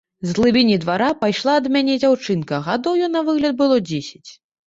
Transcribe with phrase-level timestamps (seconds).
[0.27, 4.29] З глыбіні двара пайшла да мяне дзяўчынка, гадоў ёй на выгляд было дзесяць.